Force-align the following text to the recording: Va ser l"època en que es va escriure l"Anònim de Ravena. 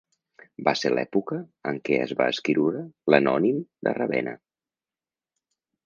Va 0.67 0.71
ser 0.79 0.89
l"època 0.91 1.37
en 1.73 1.77
que 1.89 1.99
es 2.07 2.15
va 2.23 2.29
escriure 2.37 2.83
l"Anònim 2.87 3.63
de 3.89 3.95
Ravena. 4.01 4.35